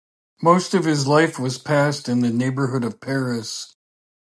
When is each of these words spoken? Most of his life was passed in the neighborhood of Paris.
Most 0.41 0.73
of 0.73 0.83
his 0.85 1.05
life 1.05 1.37
was 1.37 1.59
passed 1.59 2.09
in 2.09 2.21
the 2.21 2.31
neighborhood 2.31 2.83
of 2.83 2.99
Paris. 2.99 3.75